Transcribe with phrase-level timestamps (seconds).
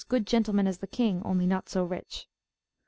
[0.09, 2.27] 10]good gentlemen as the king, only not so rich.